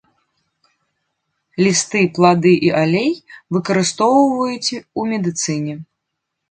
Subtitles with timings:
[1.63, 3.11] Лісты, плады і алей
[3.57, 5.73] выкарыстоўваюць у медыцыне.